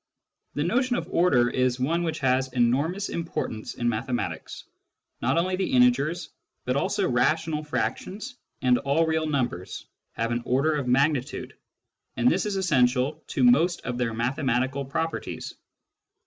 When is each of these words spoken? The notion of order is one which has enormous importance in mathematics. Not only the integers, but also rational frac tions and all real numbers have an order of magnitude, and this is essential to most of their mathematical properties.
The 0.55 0.63
notion 0.63 0.95
of 0.95 1.07
order 1.11 1.47
is 1.51 1.79
one 1.79 2.01
which 2.01 2.17
has 2.21 2.51
enormous 2.53 3.07
importance 3.09 3.75
in 3.75 3.87
mathematics. 3.87 4.63
Not 5.21 5.37
only 5.37 5.55
the 5.57 5.71
integers, 5.73 6.29
but 6.65 6.75
also 6.75 7.07
rational 7.07 7.63
frac 7.63 7.97
tions 7.97 8.33
and 8.63 8.79
all 8.79 9.05
real 9.05 9.27
numbers 9.27 9.85
have 10.13 10.31
an 10.31 10.41
order 10.43 10.73
of 10.73 10.87
magnitude, 10.87 11.55
and 12.17 12.27
this 12.27 12.47
is 12.47 12.55
essential 12.55 13.23
to 13.27 13.43
most 13.43 13.81
of 13.81 13.99
their 13.99 14.15
mathematical 14.15 14.85
properties. 14.85 15.53